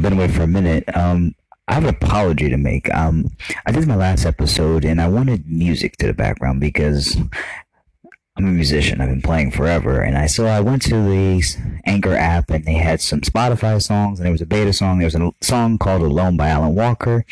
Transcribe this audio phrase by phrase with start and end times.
[0.00, 0.84] I've been away for a minute.
[0.96, 1.34] Um,
[1.68, 2.90] I have an apology to make.
[2.94, 3.36] Um,
[3.66, 7.18] I did my last episode and I wanted music to the background because
[8.34, 9.02] I'm a musician.
[9.02, 11.54] I've been playing forever, and I so I went to the
[11.90, 14.98] Anchor app, and they had some Spotify songs, and there was a beta song.
[14.98, 17.24] There was a song called "Alone" by Alan Walker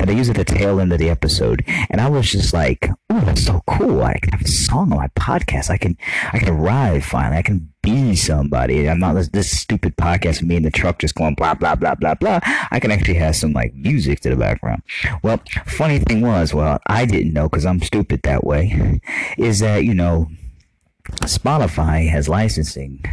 [0.00, 2.90] that I used at the tail end of the episode, and I was just like,
[3.08, 4.02] "Oh, that's so cool!
[4.02, 5.70] I can have a song on my podcast.
[5.70, 5.96] I can,
[6.32, 7.36] I can arrive finally.
[7.36, 8.88] I can be somebody.
[8.88, 11.76] I'm not this, this stupid podcast of me in the truck just going blah blah
[11.76, 12.40] blah blah blah.
[12.72, 14.82] I can actually have some like music to the background.
[15.22, 19.00] Well, funny thing was, well, I didn't know because I'm stupid that way.
[19.38, 20.26] Is that you know
[21.22, 23.04] Spotify has licensing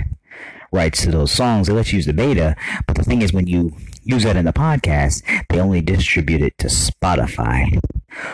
[0.71, 1.67] rights to those songs.
[1.67, 2.55] They let you use the beta,
[2.87, 6.57] but the thing is, when you use that in the podcast, they only distribute it
[6.59, 7.79] to Spotify.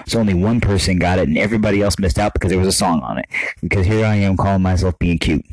[0.07, 2.71] So only one person got it, and everybody else missed out because there was a
[2.71, 3.25] song on it.
[3.61, 5.45] Because here I am calling myself being cute.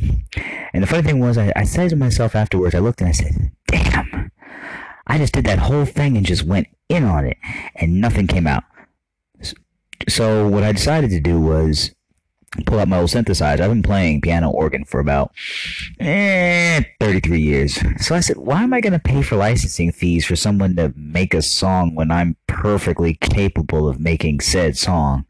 [0.72, 3.12] And the funny thing was, I, I said to myself afterwards, I looked and I
[3.12, 4.30] said, "Damn,
[5.06, 7.36] I just did that whole thing and just went in on it,
[7.74, 8.64] and nothing came out."
[10.08, 11.92] So what I decided to do was
[12.66, 13.60] pull out my old synthesizer.
[13.60, 15.32] I've been playing piano organ for about
[16.00, 17.78] eh, 33 years.
[18.04, 20.92] So I said, why am I going to pay for licensing fees for someone to
[20.94, 25.24] make a song when I'm perfectly capable of making said song?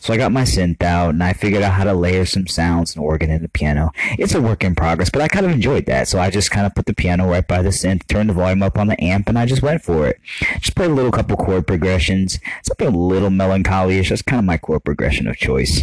[0.00, 2.94] So I got my synth out and I figured out how to layer some sounds
[2.94, 3.90] and organ in the piano.
[4.18, 6.08] It's a work in progress, but I kind of enjoyed that.
[6.08, 8.62] So I just kind of put the piano right by the synth, turned the volume
[8.62, 10.20] up on the amp, and I just went for it.
[10.60, 14.10] Just played a little couple chord progressions, something a little melancholy-ish.
[14.10, 15.82] That's kind of my chord progression of choice.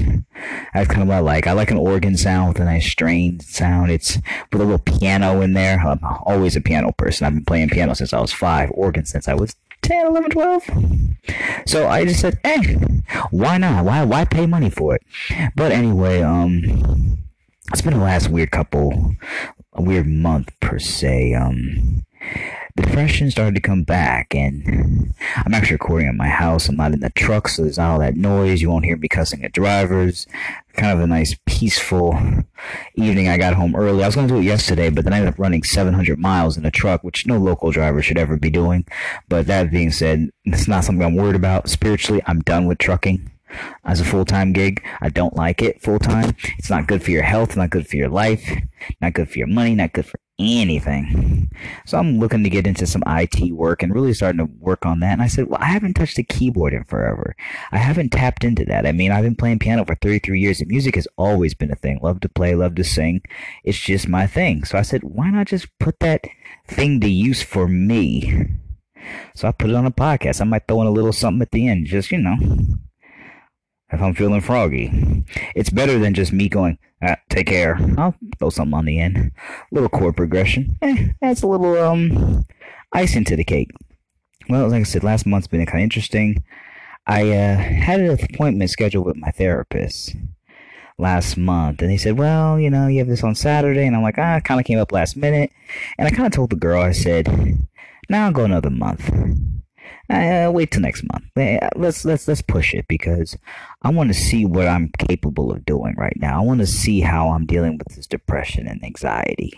[0.75, 1.47] That's kind of what I like.
[1.47, 3.91] I like an organ sound with a nice strained sound.
[3.91, 4.17] It's
[4.51, 5.79] with a little piano in there.
[5.79, 7.25] I'm always a piano person.
[7.25, 10.69] I've been playing piano since I was five, organ since I was 10, 11, 12.
[11.65, 12.75] So I just said, eh,
[13.31, 13.85] why not?
[13.85, 15.01] Why why pay money for it?
[15.55, 17.19] But anyway, um
[17.71, 19.15] it's been the last weird couple
[19.71, 21.35] a weird month per se.
[21.35, 22.03] Um
[22.75, 25.13] depression started to come back and
[25.45, 26.67] I'm actually recording at my house.
[26.67, 28.61] I'm not in the truck, so there's not all that noise.
[28.61, 30.27] You won't hear me cussing at drivers.
[30.73, 32.17] Kind of a nice peaceful
[32.95, 33.29] evening.
[33.29, 34.03] I got home early.
[34.03, 36.57] I was going to do it yesterday, but then I ended up running 700 miles
[36.57, 38.85] in a truck, which no local driver should ever be doing.
[39.29, 41.69] But that being said, it's not something I'm worried about.
[41.69, 43.31] Spiritually, I'm done with trucking
[43.85, 44.85] as a full time gig.
[44.99, 46.35] I don't like it full time.
[46.57, 48.43] It's not good for your health, not good for your life,
[49.01, 51.49] not good for your money, not good for anything.
[51.85, 54.99] So I'm looking to get into some IT work and really starting to work on
[54.99, 55.13] that.
[55.13, 57.35] And I said, well, I haven't touched a keyboard in forever.
[57.71, 58.85] I haven't tapped into that.
[58.85, 61.75] I mean, I've been playing piano for 33 years and music has always been a
[61.75, 61.99] thing.
[62.01, 63.21] Love to play, love to sing.
[63.63, 64.65] It's just my thing.
[64.65, 66.25] So I said, why not just put that
[66.67, 68.47] thing to use for me?
[69.35, 70.41] So I put it on a podcast.
[70.41, 72.35] I might throw in a little something at the end, just, you know,
[73.91, 75.23] if I'm feeling froggy.
[75.55, 77.77] It's better than just me going, ah, take care.
[77.97, 79.17] I'll throw something on the end.
[79.17, 79.31] A
[79.71, 80.77] little chord progression.
[80.81, 82.45] Eh, adds a little um
[82.93, 83.71] ice into the cake.
[84.49, 86.43] Well, like I said, last month's been kind of interesting.
[87.07, 90.15] I uh, had an appointment scheduled with my therapist
[90.97, 94.01] last month, and they said, "Well, you know, you have this on Saturday," and I'm
[94.01, 95.51] like, "Ah, kind of came up last minute,"
[95.97, 97.27] and I kind of told the girl, I said,
[98.09, 99.11] "Now I'll go another month."
[100.09, 101.25] Uh, wait till next month.
[101.75, 103.37] Let's let's let's push it because
[103.81, 106.41] I want to see what I'm capable of doing right now.
[106.41, 109.53] I want to see how I'm dealing with this depression and anxiety.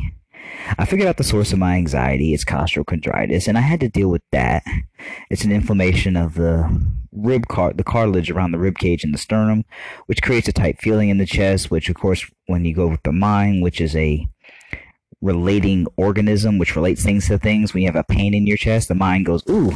[0.78, 2.34] I figured out the source of my anxiety.
[2.34, 4.64] It's costochondritis, and I had to deal with that.
[5.30, 6.82] It's an inflammation of the
[7.12, 9.66] rib car the cartilage around the rib cage and the sternum,
[10.06, 11.72] which creates a tight feeling in the chest.
[11.72, 14.28] Which, of course, when you go with the mind, which is a
[15.22, 18.88] relating organism which relates things to things when you have a pain in your chest
[18.88, 19.72] the mind goes ooh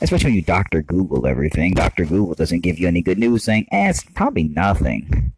[0.00, 1.74] especially when you doctor google everything.
[1.74, 5.32] Dr google doesn't give you any good news saying eh, it's probably nothing.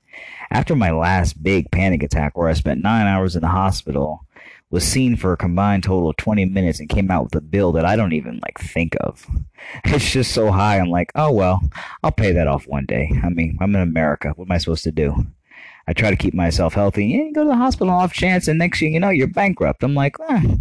[0.51, 4.25] After my last big panic attack where i spent nine hours in the hospital
[4.71, 7.73] was seen for a combined total of 20 minutes and came out with a bill
[7.73, 9.27] that i don't even like think of.
[9.85, 11.61] It's just so high i'm like oh well
[12.05, 13.11] i'll pay that off one day.
[13.25, 14.33] I mean i'm in america.
[14.37, 15.27] What am i supposed to do
[15.89, 17.07] I try to keep myself healthy.
[17.07, 19.83] Yeah, you go to the hospital off chance, and next thing you know, you're bankrupt.
[19.83, 20.57] I'm like, eh,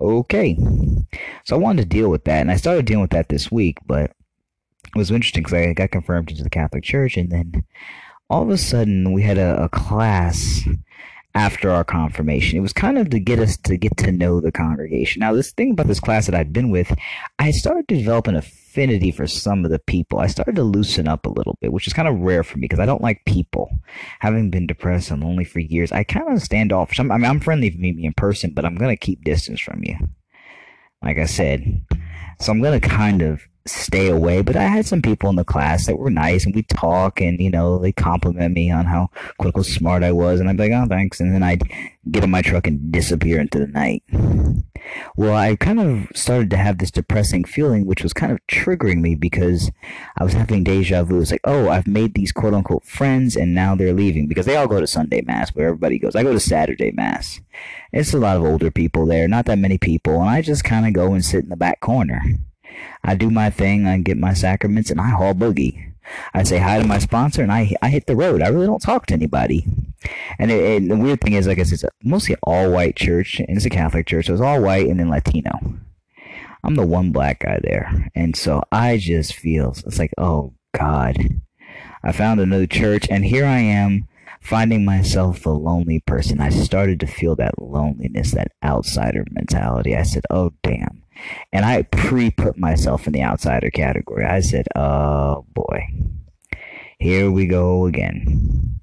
[0.00, 0.56] okay.
[1.44, 3.76] So I wanted to deal with that, and I started dealing with that this week,
[3.84, 7.64] but it was interesting because I got confirmed into the Catholic Church, and then
[8.30, 10.66] all of a sudden we had a, a class
[11.34, 12.58] after our confirmation.
[12.58, 15.20] It was kind of to get us to get to know the congregation.
[15.20, 16.94] Now, this thing about this class that I'd been with,
[17.38, 20.18] I started to develop an affinity for some of the people.
[20.18, 22.62] I started to loosen up a little bit, which is kind of rare for me
[22.62, 23.70] because I don't like people.
[24.20, 26.92] Having been depressed and lonely for years, I kind of stand off.
[26.98, 29.24] I mean, I'm friendly if you meet me in person, but I'm going to keep
[29.24, 29.96] distance from you.
[31.02, 31.82] Like I said.
[32.40, 34.42] So I'm going to kind of stay away.
[34.42, 37.40] But I had some people in the class that were nice, and we talk, and
[37.40, 40.72] you know, they compliment me on how quick smart I was, and I'd be like,
[40.72, 41.62] "Oh, thanks," and then I'd
[42.10, 44.02] get in my truck and disappear into the night.
[45.16, 49.00] Well, I kind of started to have this depressing feeling, which was kind of triggering
[49.00, 49.70] me because
[50.18, 51.20] I was having deja vu.
[51.20, 54.56] It's like, oh, I've made these quote unquote friends, and now they're leaving because they
[54.56, 56.16] all go to Sunday mass where everybody goes.
[56.16, 57.40] I go to Saturday mass.
[57.92, 60.86] It's a lot of older people there, not that many people, and I just kind
[60.86, 62.20] of go and sit in the back corner.
[63.04, 65.92] I do my thing, I get my sacraments, and I haul boogie.
[66.34, 68.42] I say hi to my sponsor, and I I hit the road.
[68.42, 69.66] I really don't talk to anybody.
[70.38, 73.56] And, it, and the weird thing is, I guess it's mostly all white church, and
[73.56, 75.52] it's a Catholic church, so it's all white and then Latino.
[76.64, 81.16] I'm the one black guy there, and so I just feel it's like, oh God,
[82.02, 84.08] I found another church, and here I am
[84.40, 86.40] finding myself a lonely person.
[86.40, 89.96] I started to feel that loneliness, that outsider mentality.
[89.96, 91.01] I said, oh damn
[91.52, 94.24] and I pre put myself in the outsider category.
[94.24, 95.86] I said, oh boy,
[96.98, 98.80] here we go again.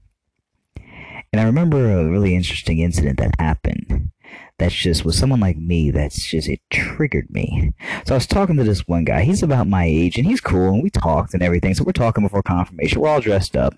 [1.32, 4.12] And I remember a really interesting incident that happened.
[4.58, 5.90] That's just with someone like me.
[5.90, 7.74] That's just it triggered me.
[8.06, 9.22] So I was talking to this one guy.
[9.22, 11.74] He's about my age, and he's cool, and we talked and everything.
[11.74, 13.00] So we're talking before confirmation.
[13.00, 13.76] We're all dressed up,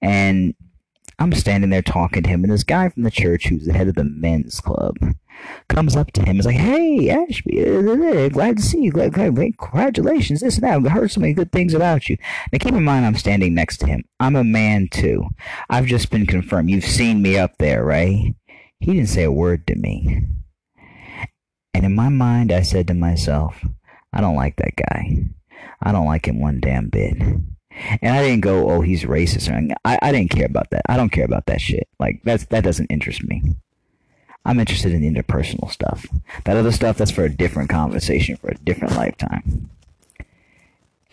[0.00, 0.54] and
[1.18, 3.88] I'm standing there talking to him, and this guy from the church, who's the head
[3.88, 4.96] of the men's club,
[5.68, 8.82] comes up to him and is like, "Hey, Ashby, uh, uh, uh, glad to see
[8.82, 8.92] you.
[8.92, 10.76] Glad, glad, congratulations, this and that.
[10.76, 12.16] I've heard so many good things about you."
[12.52, 14.04] Now, keep in mind, I'm standing next to him.
[14.20, 15.28] I'm a man too.
[15.70, 16.70] I've just been confirmed.
[16.70, 18.34] You've seen me up there, right?
[18.80, 20.26] He didn't say a word to me.
[21.72, 23.64] And in my mind, I said to myself,
[24.12, 25.24] "I don't like that guy.
[25.82, 27.16] I don't like him one damn bit."
[28.00, 29.74] And I didn't go, "Oh, he's racist," or.
[29.84, 30.82] I, I didn't care about that.
[30.88, 31.88] I don't care about that shit.
[31.98, 33.42] Like that's that doesn't interest me.
[34.44, 36.06] I'm interested in the interpersonal stuff.
[36.44, 39.70] That other stuff, that's for a different conversation, for a different lifetime.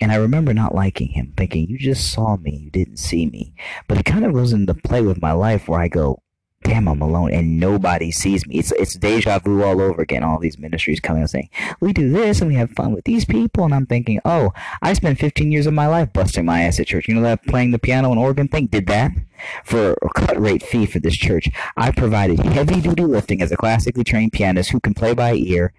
[0.02, 3.54] And I remember not liking him, thinking, you just saw me, you didn't see me.
[3.88, 6.22] But it kind of goes into play with my life where I go,
[6.64, 8.56] damn, I'm alone and nobody sees me.
[8.56, 10.24] It's it's deja vu all over again.
[10.24, 11.50] All these ministries coming and saying,
[11.80, 13.66] we do this and we have fun with these people.
[13.66, 16.88] And I'm thinking, oh, I spent 15 years of my life busting my ass at
[16.88, 17.08] church.
[17.08, 18.68] You know that playing the piano and organ thing?
[18.68, 19.12] Did that
[19.64, 21.50] for a cut rate fee for this church.
[21.78, 25.74] I provided heavy duty lifting as a classically trained pianist who can play by ear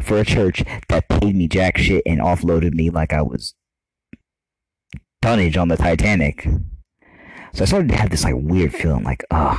[0.00, 3.54] for a church that paid me jack shit and offloaded me like I was
[5.22, 6.46] tonnage on the Titanic.
[7.52, 9.58] So I started to have this like weird feeling like, oh,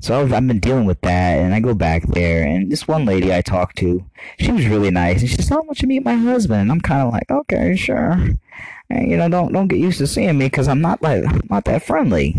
[0.00, 3.04] so I've, I've, been dealing with that, and I go back there, and this one
[3.04, 4.02] lady I talked to,
[4.38, 6.72] she was really nice, and she said, "I want you to meet my husband." And
[6.72, 8.12] I'm kind of like, "Okay, sure."
[8.88, 11.42] And, you know, don't don't get used to seeing me because I'm not like I'm
[11.50, 12.36] not that friendly.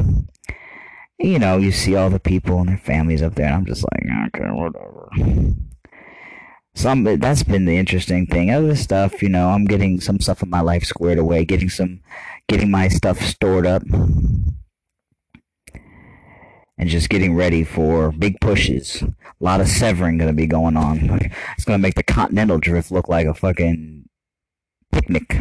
[1.20, 3.86] You know, you see all the people and their families up there, and I'm just
[3.92, 5.10] like, okay, whatever.
[6.74, 8.50] Some that's been the interesting thing.
[8.50, 12.00] Other stuff, you know, I'm getting some stuff in my life squared away, getting some,
[12.48, 13.84] getting my stuff stored up
[16.82, 19.04] and just getting ready for big pushes.
[19.04, 20.98] A lot of severing going to be going on.
[21.56, 24.10] It's going to make the continental drift look like a fucking
[24.92, 25.38] picnic.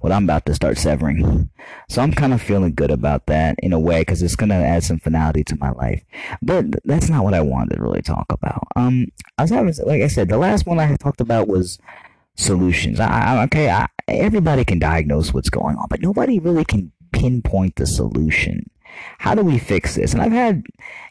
[0.00, 1.48] What I'm about to start severing.
[1.88, 4.56] So I'm kind of feeling good about that in a way because it's going to
[4.56, 6.04] add some finality to my life.
[6.42, 8.64] But that's not what I wanted to really talk about.
[8.76, 9.06] Um,
[9.38, 11.78] I was having, like I said, the last one I talked about was
[12.36, 13.00] solutions.
[13.00, 17.76] I, I okay, I, everybody can diagnose what's going on, but nobody really can pinpoint
[17.76, 18.68] the solution
[19.18, 20.12] how do we fix this?
[20.12, 20.64] And I've had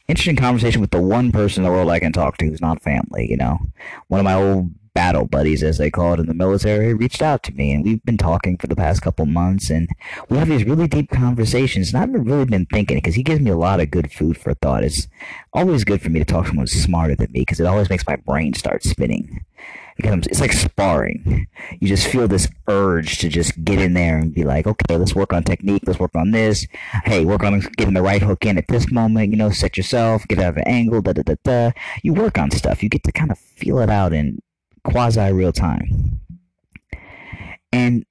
[0.07, 2.81] interesting conversation with the one person in the world I can talk to who's not
[2.81, 3.59] family, you know.
[4.07, 7.41] One of my old battle buddies, as they call it in the military, reached out
[7.43, 9.89] to me, and we've been talking for the past couple months, and
[10.29, 11.93] we have these really deep conversations.
[11.93, 14.53] And I've really been thinking because he gives me a lot of good food for
[14.53, 14.83] thought.
[14.83, 15.07] It's
[15.53, 18.05] always good for me to talk to someone smarter than me because it always makes
[18.05, 19.43] my brain start spinning
[19.97, 21.47] it's like sparring.
[21.79, 25.15] You just feel this urge to just get in there and be like, okay, let's
[25.15, 26.67] work on technique, let's work on this.
[27.03, 29.31] Hey, work on getting the right hook in at this moment.
[29.31, 31.01] You know, set yourself, get out of an angle.
[31.01, 31.71] Da da da da.
[32.03, 32.83] You work on stuff.
[32.83, 34.39] You get to kind of feel it out in
[34.83, 36.19] quasi real time.
[37.71, 38.05] And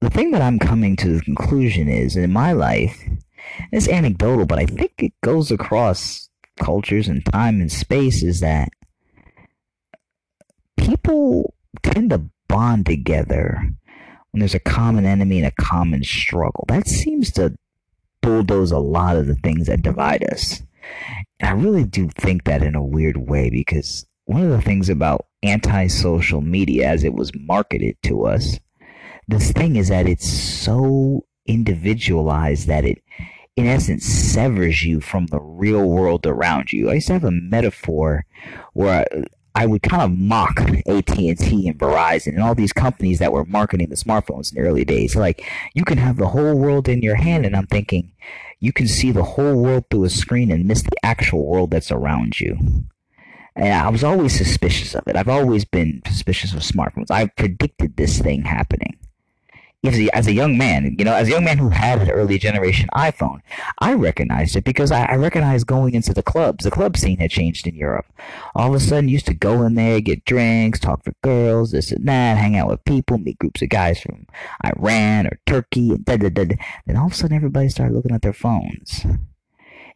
[0.00, 3.02] the thing that I'm coming to the conclusion is in my life,
[3.72, 6.28] it's anecdotal, but I think it goes across
[6.60, 8.68] cultures and time and space is that
[10.88, 13.62] people tend to bond together
[14.30, 16.64] when there's a common enemy and a common struggle.
[16.68, 17.54] That seems to
[18.22, 20.62] bulldoze a lot of the things that divide us.
[21.40, 24.88] And I really do think that in a weird way because one of the things
[24.88, 28.58] about anti-social media as it was marketed to us,
[29.28, 33.02] this thing is that it's so individualized that it
[33.56, 36.90] in essence severs you from the real world around you.
[36.90, 38.24] I used to have a metaphor
[38.72, 39.04] where
[39.58, 43.88] I, would kind of mock AT&T and Verizon and all these companies that were marketing
[43.88, 45.16] the smartphones in the early days.
[45.16, 48.12] Like, you can have the whole world in your hand, and I'm thinking,
[48.60, 51.90] you can see the whole world through a screen and miss the actual world that's
[51.90, 52.56] around you.
[53.56, 55.16] And I was always suspicious of it.
[55.16, 57.10] I've always been suspicious of smartphones.
[57.10, 58.96] I've predicted this thing happening
[59.84, 62.10] as a, as a young man, you know, as a young man who had an
[62.10, 63.40] early generation iPhone,
[63.78, 66.64] I recognized it because I, I recognized going into the clubs.
[66.64, 68.06] The club scene had changed in Europe.
[68.56, 71.92] All of a sudden, used to go in there, get drinks, talk to girls, this
[71.92, 74.26] and that, hang out with people, meet groups of guys from
[74.64, 76.56] Iran or Turkey, and da da da.
[76.86, 79.06] Then all of a sudden, everybody started looking at their phones.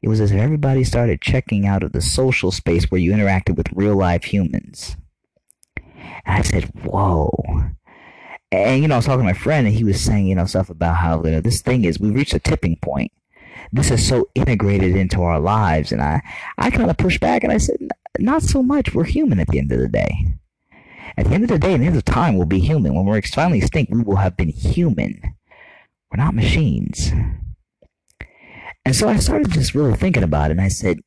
[0.00, 3.56] It was as if everybody started checking out of the social space where you interacted
[3.56, 4.96] with real life humans.
[6.24, 7.30] And I said, whoa
[8.52, 10.44] and you know, I was talking to my friend, and he was saying, you know,
[10.44, 13.10] stuff about how you know this thing is we reached a tipping point.
[13.72, 16.20] This is so integrated into our lives, and I,
[16.58, 17.78] I kind of pushed back, and I said,
[18.18, 18.94] not so much.
[18.94, 20.36] We're human at the end of the day.
[21.16, 22.94] At the end of the day, at the end of time, we'll be human.
[22.94, 25.20] When we're finally extinct, we will have been human.
[26.10, 27.12] We're not machines.
[28.84, 30.98] And so I started just really thinking about it, and I said,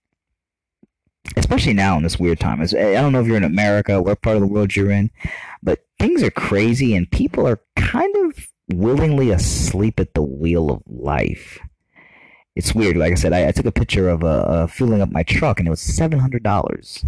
[1.36, 2.62] especially now in this weird time.
[2.62, 5.12] I don't know if you're in America, what part of the world you're in,
[5.64, 10.84] but things are crazy and people are kind of willingly asleep at the wheel of
[10.88, 11.60] life.
[12.56, 12.98] It's weird.
[12.98, 15.60] Like I said, I, I took a picture of uh, uh, filling up my truck
[15.60, 17.04] and it was seven hundred dollars.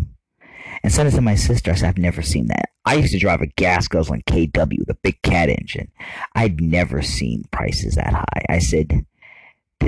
[0.84, 1.72] And sent it to my sister.
[1.72, 2.70] I said, I've never seen that.
[2.86, 5.92] I used to drive a gas guzzling KW, the big cat engine.
[6.36, 8.46] I'd never seen prices that high.
[8.48, 9.06] I said,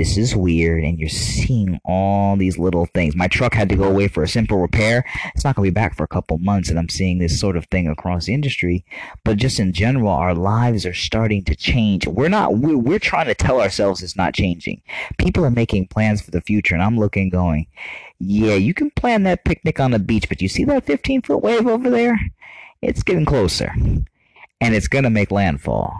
[0.00, 3.14] this is weird and you're seeing all these little things.
[3.14, 5.04] My truck had to go away for a simple repair.
[5.34, 7.54] It's not going to be back for a couple months and i'm seeing this sort
[7.54, 8.82] of thing across the industry.
[9.24, 12.06] But just in general our lives are starting to change.
[12.06, 14.80] We're not we're, we're trying to tell ourselves it's not changing.
[15.18, 17.66] People are making plans for the future and i'm looking going
[18.18, 21.42] yeah you can plan that picnic on the beach but you see that 15 foot
[21.42, 22.18] wave over there?
[22.80, 23.70] It's getting closer
[24.62, 25.94] and it's going to make landfall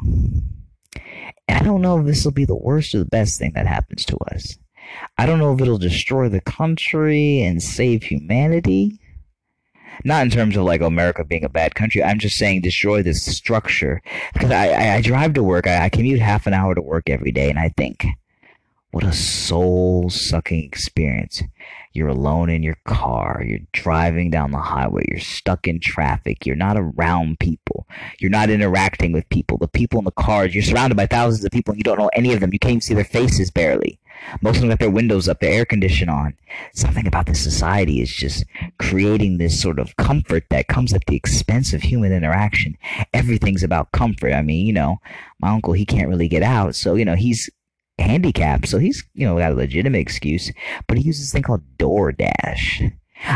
[1.50, 4.04] I don't know if this will be the worst or the best thing that happens
[4.06, 4.58] to us.
[5.18, 8.98] I don't know if it'll destroy the country and save humanity.
[10.04, 12.02] Not in terms of like America being a bad country.
[12.02, 14.02] I'm just saying destroy this structure.
[14.32, 17.10] Because I, I, I drive to work, I, I commute half an hour to work
[17.10, 18.06] every day, and I think,
[18.90, 21.42] what a soul sucking experience.
[21.92, 23.42] You're alone in your car.
[23.46, 25.04] You're driving down the highway.
[25.08, 26.44] You're stuck in traffic.
[26.44, 27.86] You're not around people.
[28.18, 29.58] You're not interacting with people.
[29.58, 32.10] The people in the cars, you're surrounded by thousands of people and you don't know
[32.14, 32.52] any of them.
[32.52, 33.98] You can't even see their faces barely.
[34.42, 36.36] Most of them got their windows up, their air condition on.
[36.74, 38.44] Something about this society is just
[38.78, 42.76] creating this sort of comfort that comes at the expense of human interaction.
[43.14, 44.32] Everything's about comfort.
[44.32, 44.98] I mean, you know,
[45.40, 46.74] my uncle, he can't really get out.
[46.74, 47.48] So, you know, he's
[48.00, 50.52] handicapped, so he's you know got a legitimate excuse.
[50.86, 52.92] But he uses this thing called DoorDash.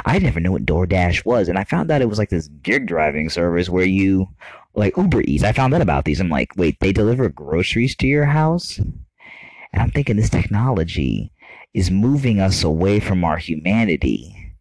[0.06, 2.87] I never knew what DoorDash was, and I found out it was like this gig
[2.87, 4.28] driving service where you
[4.75, 5.44] like Uber Eats.
[5.44, 6.21] I found out about these.
[6.21, 8.78] I'm like, wait, they deliver groceries to your house?
[8.78, 11.33] And I'm thinking this technology
[11.75, 14.54] is moving us away from our humanity,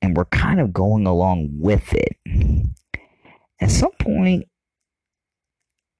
[0.00, 2.16] and we're kind of going along with it.
[3.60, 4.46] At some point,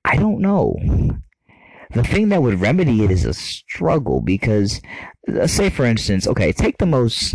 [0.05, 0.77] I don't know
[1.95, 4.81] the thing that would remedy it is a struggle because,
[5.33, 7.35] uh, say for instance, okay, take the most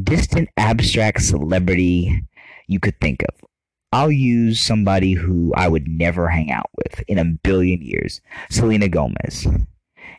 [0.00, 2.22] distant abstract celebrity
[2.66, 3.48] you could think of.
[3.92, 8.88] I'll use somebody who I would never hang out with in a billion years Selena
[8.88, 9.46] Gomez.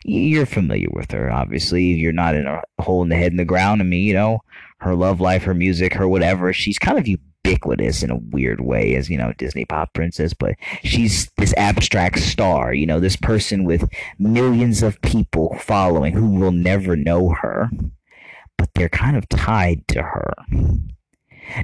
[0.03, 1.83] You're familiar with her, obviously.
[1.83, 3.81] You're not in a hole in the head in the ground.
[3.81, 4.39] I mean, you know,
[4.79, 6.51] her love life, her music, her whatever.
[6.51, 7.05] She's kind of
[7.43, 12.19] ubiquitous in a weird way as you know Disney pop princess, but she's this abstract
[12.19, 12.73] star.
[12.73, 17.69] You know, this person with millions of people following who will never know her,
[18.57, 20.33] but they're kind of tied to her.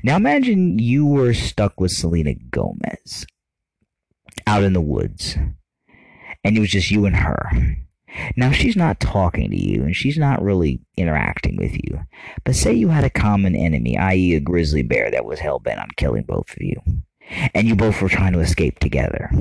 [0.04, 3.26] Now imagine you were stuck with Selena Gomez
[4.46, 5.38] out in the woods,
[6.44, 7.78] and it was just you and her
[8.36, 12.00] now, she's not talking to you and she's not really interacting with you.
[12.44, 15.80] But say you had a common enemy, i.e., a grizzly bear that was hell bent
[15.80, 16.82] on killing both of you,
[17.54, 19.32] and you both were trying to escape together.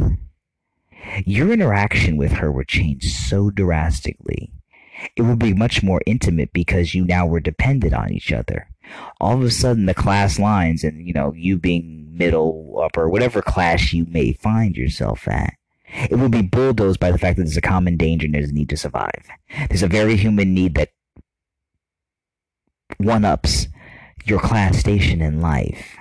[1.25, 4.53] Your interaction with her would change so drastically.
[5.15, 8.69] It would be much more intimate because you now were dependent on each other.
[9.21, 13.43] All of a sudden, the class lines and, you know, you being middle, upper, whatever
[13.43, 15.55] class you may find yourself at,
[15.89, 18.55] it will be bulldozed by the fact that there's a common danger and there's a
[18.55, 19.23] need to survive.
[19.69, 20.91] There's a very human need that
[22.99, 23.69] one ups
[24.25, 25.97] your class station in life.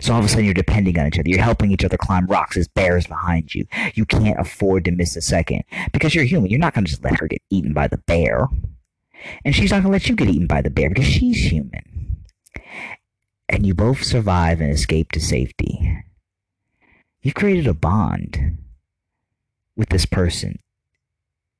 [0.00, 1.28] So all of a sudden you're depending on each other.
[1.28, 2.56] You're helping each other climb rocks.
[2.56, 3.66] There's bears behind you.
[3.94, 5.62] You can't afford to miss a second
[5.92, 6.50] because you're human.
[6.50, 8.48] You're not going to just let her get eaten by the bear.
[9.44, 11.82] And she's not going to let you get eaten by the bear because she's human.
[13.48, 16.04] and you both survive and escape to safety.
[17.22, 18.58] You've created a bond
[19.78, 20.58] with this person.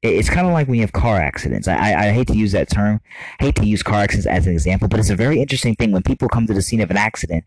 [0.02, 1.66] It's kind of like when you have car accidents.
[1.66, 3.00] I, I, I hate to use that term,
[3.40, 6.02] hate to use car accidents as an example, but it's a very interesting thing when
[6.02, 7.44] people come to the scene of an accident.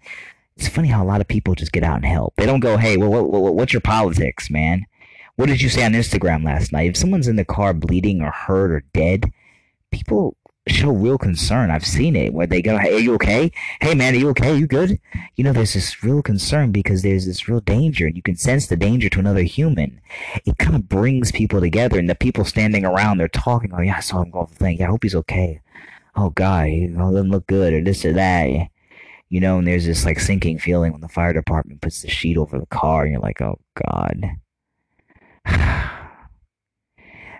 [0.57, 2.33] It's funny how a lot of people just get out and help.
[2.35, 4.85] They don't go, "Hey, well, what, what, what's your politics, man?
[5.37, 8.31] What did you say on Instagram last night?" If someone's in the car bleeding or
[8.31, 9.31] hurt or dead,
[9.91, 10.35] people
[10.67, 11.71] show real concern.
[11.71, 13.51] I've seen it where they go, "Hey, are you okay?
[13.81, 14.55] Hey, man, are you okay?
[14.55, 14.99] You good?"
[15.35, 18.67] You know, there's this real concern because there's this real danger, and you can sense
[18.67, 19.99] the danger to another human.
[20.45, 23.71] It kind of brings people together, and the people standing around, they're talking.
[23.73, 24.77] Oh, yeah, I saw him go off the thing.
[24.77, 25.61] Yeah, I hope he's okay.
[26.15, 28.47] Oh God, he oh, doesn't look good, or this or that.
[29.29, 32.37] You know, and there's this like sinking feeling when the fire department puts the sheet
[32.37, 34.31] over the car, and you're like, oh God.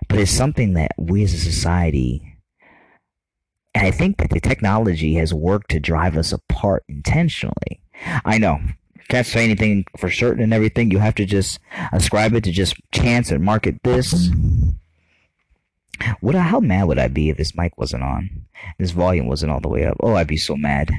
[0.08, 2.31] but it's something that we as a society
[3.74, 7.82] and I think that the technology has worked to drive us apart intentionally.
[8.26, 8.60] I know.
[9.10, 10.92] Can't say anything for certain and everything.
[10.92, 11.60] You have to just
[11.92, 14.30] ascribe it to just chance and market this.
[16.22, 16.36] What?
[16.36, 18.30] How mad would I be if this mic wasn't on?
[18.80, 19.98] This volume wasn't all the way up.
[20.00, 20.92] Oh, I'd be so mad.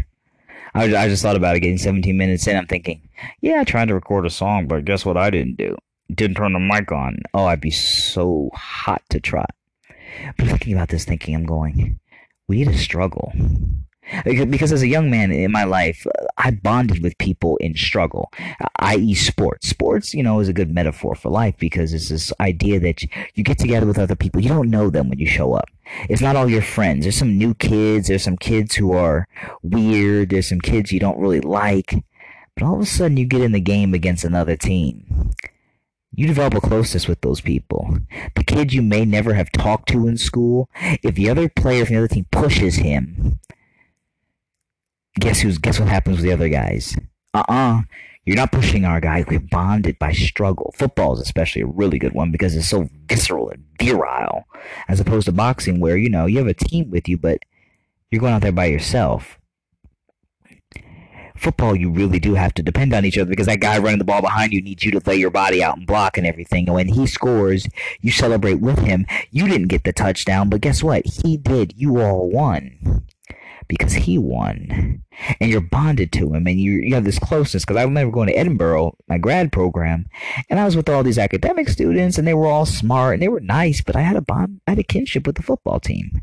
[0.75, 2.57] I, I just thought about it getting 17 minutes in.
[2.57, 3.09] I'm thinking,
[3.41, 5.76] yeah, I tried to record a song, but guess what I didn't do?
[6.14, 7.19] Didn't turn the mic on.
[7.35, 9.47] Oh, I'd be so hot to try.
[10.37, 11.99] But thinking about this, thinking, I'm going,
[12.52, 13.32] we need to struggle.
[14.26, 16.06] Because as a young man in my life,
[16.37, 18.30] I bonded with people in struggle,
[18.80, 19.68] i.e., sports.
[19.68, 23.02] Sports, you know, is a good metaphor for life because it's this idea that
[23.35, 24.42] you get together with other people.
[24.42, 25.71] You don't know them when you show up.
[26.11, 27.04] It's not all your friends.
[27.04, 28.08] There's some new kids.
[28.08, 29.26] There's some kids who are
[29.62, 30.28] weird.
[30.28, 31.95] There's some kids you don't really like.
[32.54, 35.32] But all of a sudden, you get in the game against another team
[36.14, 37.98] you develop a closeness with those people.
[38.36, 40.68] The kid you may never have talked to in school,
[41.02, 43.40] if the other player from the other team pushes him,
[45.18, 46.96] guess who's guess what happens with the other guys?
[47.34, 47.82] Uh-uh.
[48.25, 49.25] You're not pushing our guy.
[49.26, 50.72] We're bonded by struggle.
[50.76, 54.44] Football is especially a really good one because it's so visceral and virile,
[54.86, 57.40] as opposed to boxing, where you know you have a team with you, but
[58.10, 59.38] you're going out there by yourself
[61.43, 64.05] football, you really do have to depend on each other because that guy running the
[64.05, 66.67] ball behind you needs you to lay your body out and block and everything.
[66.67, 67.67] And when he scores,
[68.00, 69.07] you celebrate with him.
[69.31, 71.05] You didn't get the touchdown, but guess what?
[71.05, 71.75] He did.
[71.76, 73.05] You all won
[73.69, 75.02] because he won.
[75.41, 77.65] And you're bonded to him and you, you have this closeness.
[77.65, 80.07] Because I remember going to edinburgh my grad program,
[80.49, 83.28] and I was with all these academic students and they were all smart and they
[83.28, 86.23] were nice, but I had a bond, I had a kinship with the football team.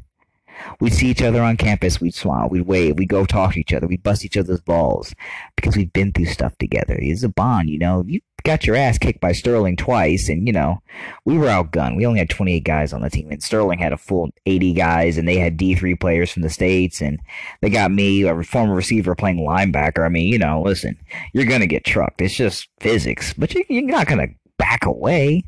[0.80, 2.02] We'd see each other on campus.
[2.02, 2.50] We'd smile.
[2.50, 2.98] We'd wave.
[2.98, 3.88] We'd go talk to each other.
[3.88, 5.14] We'd bust each other's balls
[5.56, 6.98] because we've been through stuff together.
[7.00, 8.04] It's a bond, you know.
[8.08, 10.82] You got your ass kicked by Stirling twice, and you know
[11.26, 11.98] we were outgunned.
[11.98, 15.18] We only had 28 guys on the team, and Stirling had a full 80 guys,
[15.18, 17.20] and they had D3 players from the states, and
[17.62, 20.06] they got me, a former receiver, playing linebacker.
[20.06, 20.98] I mean, you know, listen,
[21.34, 22.22] you're gonna get trucked.
[22.22, 25.44] It's just physics, but you, you're not gonna back away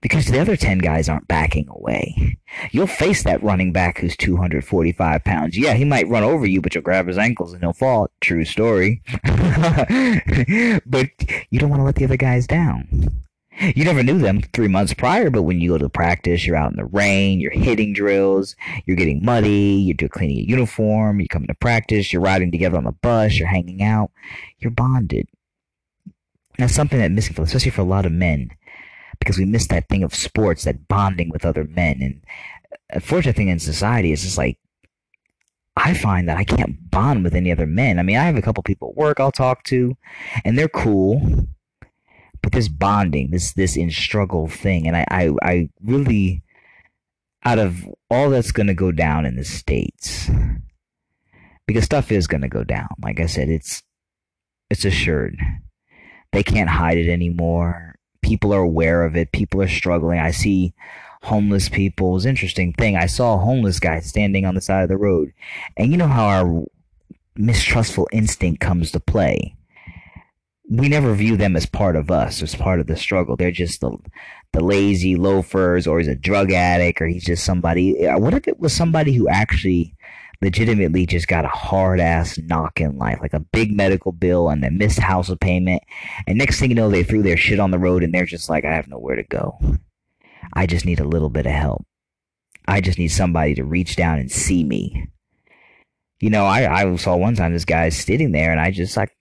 [0.00, 2.38] because the other 10 guys aren't backing away.
[2.70, 5.58] You'll face that running back who's 245 pounds.
[5.58, 8.08] Yeah, he might run over you, but you'll grab his ankles and he'll fall.
[8.20, 9.02] True story.
[10.86, 11.10] but
[11.50, 13.08] you don't want to let the other guys down.
[13.74, 16.70] You never knew them three months prior, but when you go to practice, you're out
[16.70, 21.46] in the rain, you're hitting drills, you're getting muddy, you're cleaning a uniform, you come
[21.46, 24.10] to practice, you're riding together on the bus, you're hanging out,
[24.60, 25.28] you're bonded.
[26.56, 28.50] That's something that's missing, especially for a lot of men
[29.20, 32.00] because we miss that thing of sports, that bonding with other men.
[32.02, 32.20] And
[32.90, 34.58] unfortunate thing in society is just like
[35.76, 37.98] I find that I can't bond with any other men.
[37.98, 39.96] I mean, I have a couple people at work I'll talk to,
[40.44, 41.46] and they're cool.
[42.42, 46.42] But this bonding, this this in struggle thing, and I, I, I really
[47.44, 50.30] out of all that's gonna go down in the States,
[51.66, 52.88] because stuff is gonna go down.
[53.02, 53.82] Like I said, it's
[54.70, 55.38] it's assured.
[56.32, 57.89] They can't hide it anymore
[58.30, 59.32] people are aware of it.
[59.32, 60.20] People are struggling.
[60.20, 60.72] I see
[61.22, 62.16] homeless people.
[62.16, 62.96] It's interesting thing.
[62.96, 65.32] I saw a homeless guy standing on the side of the road.
[65.76, 66.64] And you know how our
[67.34, 69.56] mistrustful instinct comes to play.
[70.68, 73.34] We never view them as part of us, as part of the struggle.
[73.34, 73.98] They're just the
[74.52, 77.96] the lazy loafers, or he's a drug addict, or he's just somebody.
[78.06, 79.92] What if it was somebody who actually
[80.42, 84.62] legitimately just got a hard ass knock in life, like a big medical bill and
[84.62, 85.82] they missed house of payment.
[86.26, 88.48] And next thing you know, they threw their shit on the road and they're just
[88.48, 89.58] like, I have nowhere to go.
[90.52, 91.84] I just need a little bit of help.
[92.66, 95.08] I just need somebody to reach down and see me.
[96.20, 99.16] You know, I, I saw one time this guy sitting there and I just like,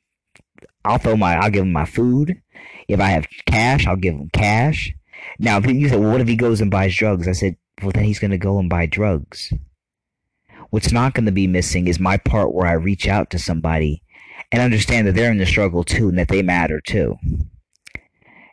[0.85, 2.41] I'll throw my, I'll give him my food.
[2.87, 4.93] If I have cash, I'll give him cash.
[5.37, 7.27] Now, you said, well, what if he goes and buys drugs?
[7.27, 9.53] I said, well, then he's going to go and buy drugs.
[10.69, 14.03] What's not going to be missing is my part where I reach out to somebody
[14.51, 17.17] and understand that they're in the struggle too and that they matter too.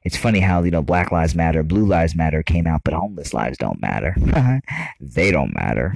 [0.05, 3.35] It's funny how, you know, Black Lives Matter, Blue Lives Matter came out, but homeless
[3.35, 4.14] lives don't matter.
[5.00, 5.94] they don't matter.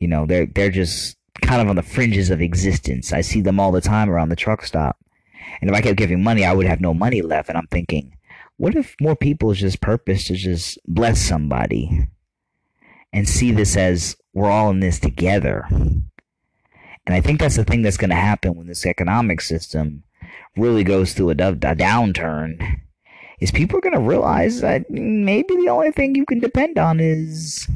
[0.00, 3.12] You know, they're they're just kind of on the fringes of existence.
[3.12, 4.96] I see them all the time around the truck stop.
[5.60, 7.48] And if I kept giving money, I would have no money left.
[7.48, 8.16] And I'm thinking,
[8.56, 12.08] what if more people's just purpose to just bless somebody
[13.12, 15.66] and see this as we're all in this together?
[15.70, 20.04] And I think that's the thing that's going to happen when this economic system
[20.56, 22.80] really goes through a, a downturn.
[23.40, 27.00] Is people are going to realize that maybe the only thing you can depend on
[27.00, 27.66] is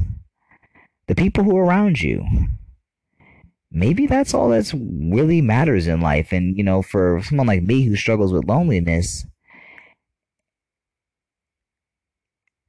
[1.07, 2.25] the people who are around you.
[3.69, 6.31] Maybe that's all that's really matters in life.
[6.31, 9.25] And, you know, for someone like me who struggles with loneliness,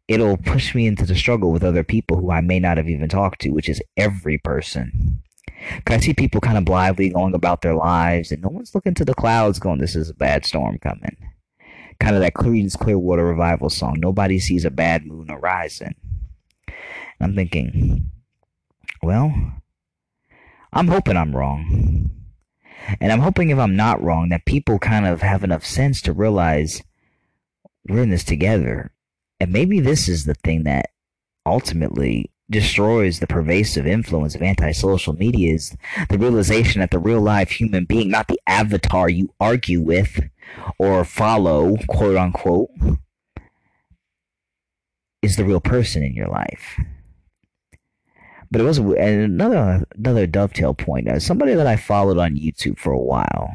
[0.09, 3.09] it'll push me into the struggle with other people who I may not have even
[3.09, 5.23] talked to, which is every person.
[5.85, 8.95] Cause I see people kind of blithely going about their lives, and no one's looking
[8.95, 11.17] to the clouds, going, "This is a bad storm coming."
[12.01, 13.97] Kind of that Creedence Clearwater Revival song.
[13.99, 15.95] Nobody sees a bad moon arising.
[16.67, 16.75] And
[17.21, 18.11] I'm thinking,
[19.03, 19.35] well,
[20.73, 22.11] I'm hoping I'm wrong,
[23.01, 26.13] and I'm hoping if I'm not wrong, that people kind of have enough sense to
[26.13, 26.83] realize
[27.89, 28.93] we're in this together,
[29.41, 30.91] and maybe this is the thing that
[31.47, 35.77] ultimately destroys the pervasive influence of antisocial media is
[36.09, 40.29] the realization that the real life human being, not the avatar you argue with
[40.79, 42.71] or follow, quote unquote,
[45.21, 46.81] is the real person in your life.
[48.51, 51.07] But it was another another dovetail point.
[51.07, 53.53] Uh, somebody that I followed on YouTube for a while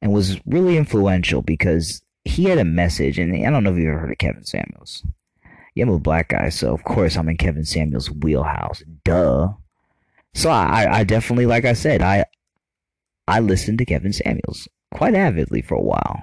[0.00, 3.88] and was really influential because he had a message, and I don't know if you've
[3.88, 5.04] ever heard of Kevin Samuels
[5.74, 8.82] yeah, I'm a black guy, so of course I'm in Kevin Samuels' wheelhouse.
[9.04, 9.54] Duh.
[10.32, 12.24] So I, I definitely, like I said, I
[13.26, 16.20] I listened to Kevin Samuels quite avidly for a while.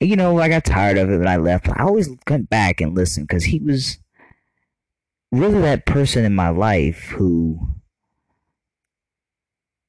[0.00, 1.68] And, you know, I got tired of it and I left.
[1.68, 3.98] I always went back and listened because he was
[5.30, 7.68] really that person in my life who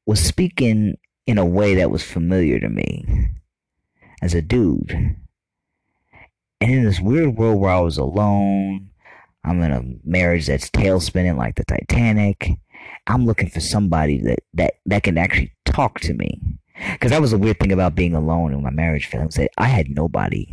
[0.06, 3.30] was speaking in a way that was familiar to me
[4.22, 5.18] as a dude.
[6.62, 8.90] And in this weird world where I was alone,
[9.44, 12.52] I'm in a marriage that's tail spinning like the Titanic.
[13.08, 16.40] I'm looking for somebody that that that can actually talk to me.
[16.92, 19.08] Because that was the weird thing about being alone in my marriage.
[19.08, 20.52] Feeling that I had nobody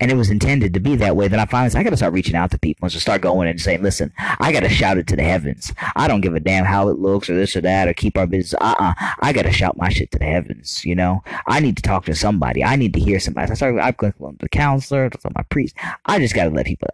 [0.00, 1.96] and it was intended to be that way, then I finally said, I got to
[1.96, 4.68] start reaching out to people and just start going and saying, listen, I got to
[4.68, 5.72] shout it to the heavens.
[5.96, 8.26] I don't give a damn how it looks or this or that or keep our
[8.26, 8.60] business.
[8.60, 8.94] Uh uh-uh.
[9.00, 11.24] uh I got to shout my shit to the heavens, you know?
[11.46, 12.62] I need to talk to somebody.
[12.62, 13.48] I need to hear somebody.
[13.48, 15.74] So I started, I clicked on the counselor, on my priest.
[16.06, 16.88] I just got to let people,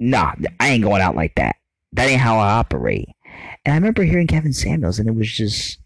[0.00, 1.56] nah, I ain't going out like that.
[1.92, 3.08] That ain't how I operate.
[3.64, 5.78] And I remember hearing Kevin Samuels and it was just,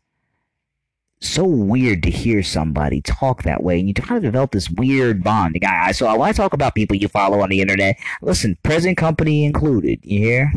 [1.23, 5.23] so weird to hear somebody talk that way, and you kind of develop this weird
[5.23, 5.61] bond.
[5.61, 10.01] Guy, so I talk about people you follow on the internet, listen, present company included.
[10.03, 10.53] You hear?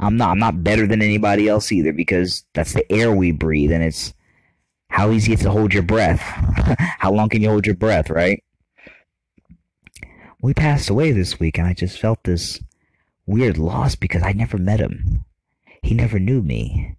[0.00, 0.30] I'm not.
[0.30, 4.14] I'm not better than anybody else either because that's the air we breathe, and it's
[4.88, 6.20] how easy it's to hold your breath.
[6.98, 8.42] how long can you hold your breath, right?
[10.42, 12.60] We passed away this week, and I just felt this
[13.26, 15.24] weird loss because I never met him.
[15.82, 16.96] He never knew me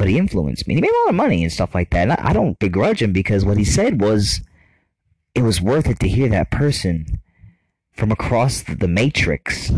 [0.00, 0.74] but he influenced me.
[0.74, 2.08] He made a lot of money and stuff like that.
[2.08, 4.40] And I, I don't begrudge him because what he said was
[5.34, 7.20] it was worth it to hear that person
[7.92, 9.70] from across the matrix.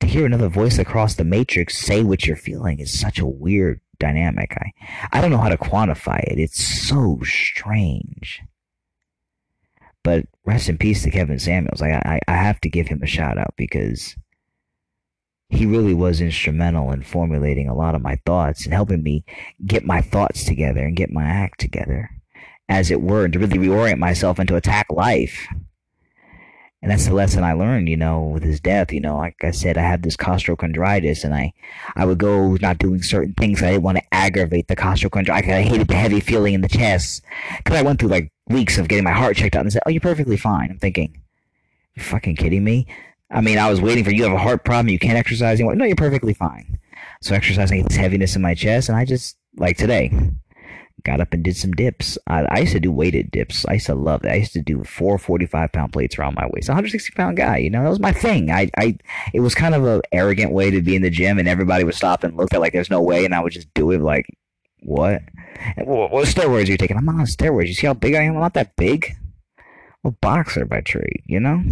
[0.00, 3.80] To hear another voice across the matrix say what you're feeling is such a weird
[3.98, 4.54] dynamic.
[4.58, 4.72] I,
[5.10, 6.38] I don't know how to quantify it.
[6.38, 8.42] It's so strange.
[10.02, 11.80] But rest in peace to Kevin Samuels.
[11.80, 14.16] I, I, I have to give him a shout out because
[15.48, 19.24] he really was instrumental in formulating a lot of my thoughts and helping me
[19.64, 22.10] get my thoughts together and get my act together,
[22.68, 25.46] as it were, and to really reorient myself and to attack life.
[26.84, 28.92] And that's the lesson I learned, you know, with his death.
[28.92, 31.54] You know, like I said, I had this costochondritis, and I,
[31.96, 33.62] I would go not doing certain things.
[33.62, 35.50] I didn't want to aggravate the costochondritis.
[35.50, 37.22] I hated the heavy feeling in the chest
[37.56, 39.82] because I went through like weeks of getting my heart checked out, and they said,
[39.86, 41.22] "Oh, you're perfectly fine." I'm thinking,
[41.94, 42.86] "You fucking kidding me?"
[43.30, 45.74] I mean, I was waiting for you have a heart problem, you can't exercise anymore.
[45.74, 46.78] No, you're perfectly fine.
[47.22, 50.12] So exercising this heaviness in my chest, and I just like today
[51.04, 52.16] got up and did some dips.
[52.26, 53.66] I, I, used to do weighted dips.
[53.66, 54.32] I used to love that.
[54.32, 56.68] I used to do four 45 pound plates around my waist.
[56.68, 58.50] 160 pound guy, you know, that was my thing.
[58.50, 58.96] I, I,
[59.32, 61.94] it was kind of an arrogant way to be in the gym, and everybody would
[61.94, 64.26] stop and look at like there's no way, and I would just do it like,
[64.82, 65.22] what?
[65.78, 66.96] What, what steroids are you taking?
[66.96, 67.68] I'm not on steroids.
[67.68, 68.34] You see how big I am?
[68.34, 69.14] I'm not that big.
[70.04, 71.62] I'm a boxer by trade, you know.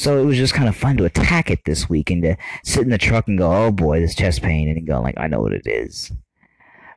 [0.00, 2.34] So it was just kind of fun to attack it this week and to
[2.64, 5.26] sit in the truck and go, oh boy, this chest pain, and go like, I
[5.26, 6.10] know what it is.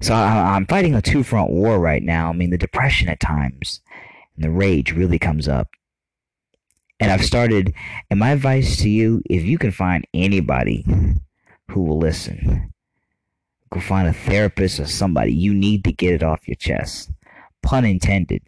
[0.01, 2.29] So I, I'm fighting a two front war right now.
[2.29, 3.81] I mean, the depression at times
[4.37, 5.67] and the rage really comes up.
[6.97, 7.73] And I've started,
[8.09, 10.85] and my advice to you if you can find anybody
[11.71, 12.71] who will listen,
[13.69, 17.11] go find a therapist or somebody, you need to get it off your chest.
[17.63, 18.43] Pun intended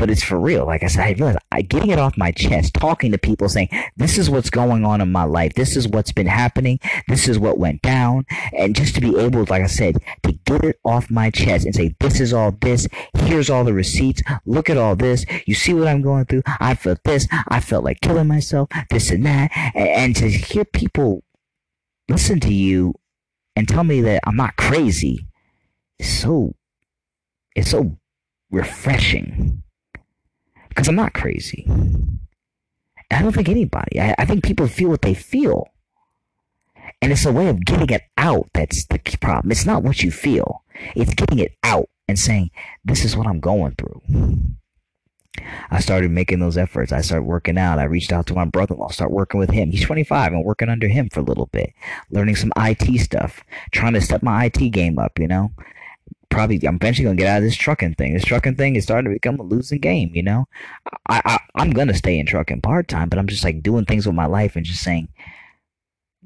[0.00, 0.64] but it's for real.
[0.64, 3.68] Like I said, I realized I getting it off my chest, talking to people, saying
[3.98, 7.38] this is what's going on in my life, this is what's been happening, this is
[7.38, 8.24] what went down,
[8.56, 11.74] and just to be able, like I said, to get it off my chest and
[11.74, 15.74] say this is all this, here's all the receipts, look at all this, you see
[15.74, 19.50] what I'm going through, I felt this, I felt like killing myself, this and that,
[19.74, 21.22] and, and to hear people
[22.08, 22.94] listen to you
[23.54, 25.26] and tell me that I'm not crazy
[25.98, 26.54] is so
[27.54, 27.98] it's so
[28.50, 29.62] refreshing
[30.80, 31.66] because I'm not crazy.
[33.10, 34.00] I don't think anybody.
[34.00, 35.68] I, I think people feel what they feel.
[37.02, 39.52] And it's a way of getting it out that's the problem.
[39.52, 40.64] It's not what you feel,
[40.96, 42.50] it's getting it out and saying,
[42.82, 44.00] This is what I'm going through.
[45.70, 46.92] I started making those efforts.
[46.92, 47.78] I started working out.
[47.78, 49.70] I reached out to my brother in law, start working with him.
[49.70, 51.74] He's 25 and working under him for a little bit,
[52.10, 55.50] learning some IT stuff, trying to step my IT game up, you know?
[56.30, 58.14] Probably I'm eventually gonna get out of this trucking thing.
[58.14, 60.10] This trucking thing is starting to become a losing game.
[60.14, 60.46] You know,
[61.08, 64.06] I, I I'm gonna stay in trucking part time, but I'm just like doing things
[64.06, 65.08] with my life and just saying,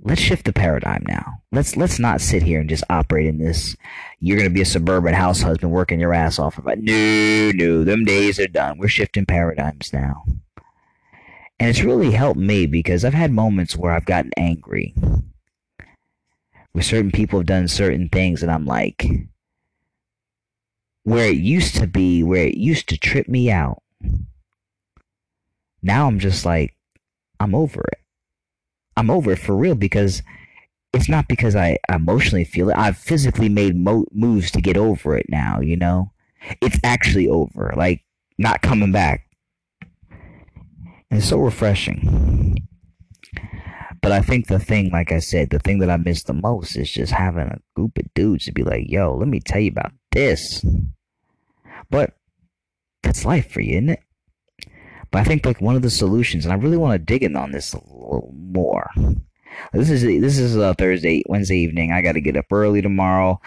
[0.03, 1.35] let's shift the paradigm now.
[1.53, 3.77] Let's let's not sit here and just operate in this.
[4.21, 6.61] You're gonna be a suburban house husband working your ass off.
[6.63, 8.79] But no, no, them days are done.
[8.79, 10.25] We're shifting paradigms now.
[11.59, 14.95] And it's really helped me because I've had moments where I've gotten angry.
[16.73, 19.07] Where certain people have done certain things, and I'm like,
[21.05, 23.83] where it used to be, where it used to trip me out.
[25.83, 26.75] Now I'm just like,
[27.39, 27.99] I'm over it.
[28.97, 30.23] I'm over it for real because
[30.93, 32.77] it's not because I emotionally feel it.
[32.77, 36.13] I've physically made mo- moves to get over it now, you know?
[36.63, 38.03] It's actually over, like,
[38.39, 39.27] not coming back.
[41.11, 42.67] And it's so refreshing.
[44.01, 46.77] But I think the thing, like I said, the thing that I miss the most
[46.77, 49.71] is just having a group of dudes to be like, yo, let me tell you
[49.71, 50.65] about this.
[51.91, 52.15] But
[53.03, 54.01] that's life for you, isn't it?
[55.11, 57.37] But I think like one of the solutions, and I really want to dig in
[57.37, 58.91] on this a little more.
[59.73, 61.93] This is this is a Thursday, Wednesday evening.
[61.93, 63.41] I got to get up early tomorrow.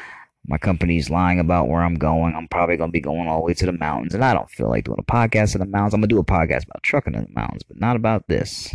[0.46, 2.36] My company's lying about where I'm going.
[2.36, 4.70] I'm probably gonna be going all the way to the mountains, and I don't feel
[4.70, 5.94] like doing a podcast in the mountains.
[5.94, 8.74] I'm gonna do a podcast about trucking in the mountains, but not about this.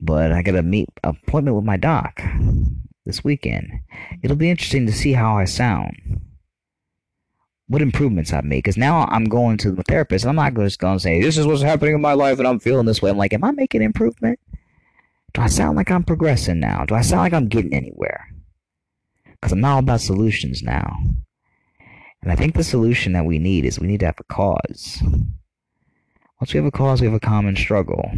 [0.00, 2.20] But I got a meet appointment with my doc
[3.04, 3.70] this weekend.
[4.22, 6.20] It'll be interesting to see how I sound
[7.66, 8.58] what improvements I've made.
[8.58, 11.38] Because now I'm going to the therapist and I'm not just going to say, this
[11.38, 13.10] is what's happening in my life and I'm feeling this way.
[13.10, 14.38] I'm like, am I making improvement?
[15.32, 16.84] Do I sound like I'm progressing now?
[16.84, 18.28] Do I sound like I'm getting anywhere?
[19.24, 20.98] Because I'm not all about solutions now.
[22.22, 25.02] And I think the solution that we need is we need to have a cause.
[26.40, 28.10] Once we have a cause, we have a common struggle.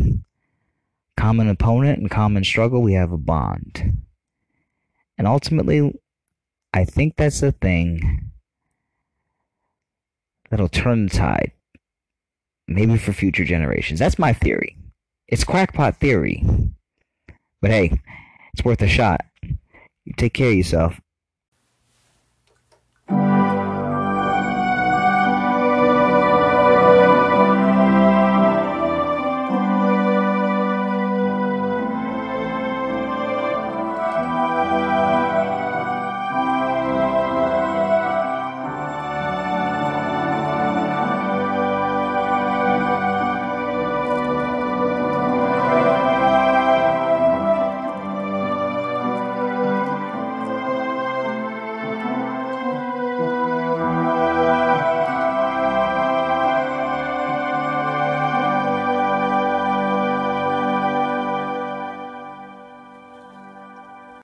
[1.17, 3.97] Common opponent and common struggle, we have a bond.
[5.19, 5.99] And ultimately,
[6.75, 8.31] I think that's the thing
[10.51, 11.53] that'll turn the tide.
[12.69, 13.99] Maybe for future generations.
[13.99, 14.77] That's my theory.
[15.29, 16.45] It's crackpot theory.
[17.61, 18.01] But hey,
[18.53, 19.25] it's worth a shot.
[19.43, 21.01] You take care of yourself.